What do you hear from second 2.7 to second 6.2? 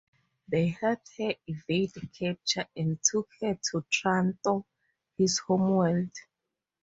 and took her to Trantor, his homeworld.